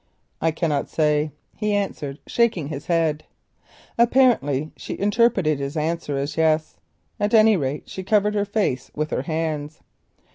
"I 0.41 0.49
cannot 0.49 0.89
say," 0.89 1.29
he 1.55 1.73
answered, 1.75 2.17
shaking 2.25 2.69
his 2.69 2.87
head. 2.87 3.23
Apparently 3.99 4.71
she 4.75 4.97
interpreted 4.97 5.59
his 5.59 5.77
answer 5.77 6.13
in 6.17 6.25
the 6.25 6.33
affirmative. 6.41 6.73
At 7.19 7.35
any 7.35 7.55
rate 7.55 7.83
she 7.87 8.01
covered 8.01 8.33
her 8.33 8.43
face 8.45 8.89
with 8.95 9.11
her 9.11 9.21
hands. 9.21 9.81